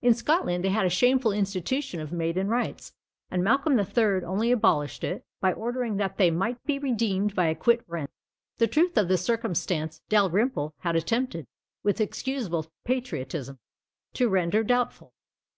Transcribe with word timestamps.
In 0.00 0.14
Scotland 0.14 0.64
they 0.64 0.70
had 0.70 0.86
a 0.86 0.88
shameful 0.88 1.30
institution 1.30 2.00
of 2.00 2.10
maiden 2.10 2.48
rights; 2.48 2.94
and 3.30 3.44
Malcolm 3.44 3.76
the 3.76 3.84
Third 3.84 4.24
only 4.24 4.50
abolished 4.50 5.04
it, 5.04 5.26
by 5.42 5.52
ordering 5.52 5.98
that 5.98 6.16
they 6.16 6.30
might 6.30 6.64
be 6.64 6.78
redeemed 6.78 7.34
by 7.34 7.48
a 7.48 7.54
quit 7.54 7.84
rent. 7.86 8.08
The 8.56 8.66
truth 8.66 8.96
of 8.96 9.08
this 9.08 9.20
circumstance 9.20 10.00
Dalrymple 10.08 10.72
has 10.78 10.96
attempted, 10.96 11.46
with 11.82 12.00
excusable 12.00 12.66
patriotism, 12.86 13.58
to 14.14 14.30
render 14.30 14.64
doubtful. 14.64 15.12